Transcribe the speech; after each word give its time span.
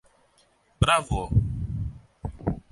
Μπράβο! 0.77 1.29